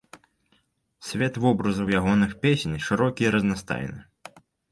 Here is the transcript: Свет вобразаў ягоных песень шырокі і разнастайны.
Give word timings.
Свет 1.09 1.35
вобразаў 1.43 1.91
ягоных 1.99 2.33
песень 2.47 2.75
шырокі 2.87 3.27
і 3.29 3.31
разнастайны. 3.39 4.01